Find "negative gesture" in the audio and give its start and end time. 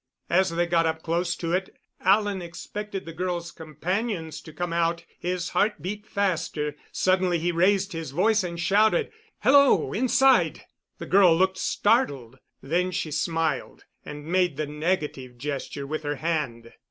14.65-15.85